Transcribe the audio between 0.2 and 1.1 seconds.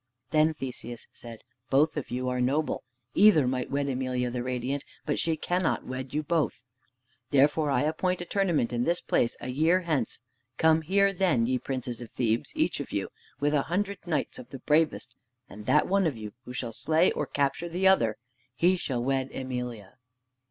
Then Theseus